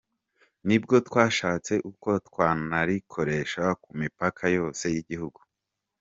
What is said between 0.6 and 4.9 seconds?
Nibwo twashatse uko twanarikoresha ku mipaka yose